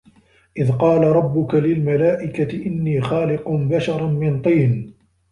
إِذ 0.57 0.71
قالَ 0.71 1.03
رَبُّكَ 1.07 1.53
لِلمَلائِكَةِ 1.55 2.65
إِنّي 2.65 3.01
خالِقٌ 3.01 3.49
بَشَرًا 3.49 4.07
مِن 4.07 4.41
طينٍ 4.41 4.93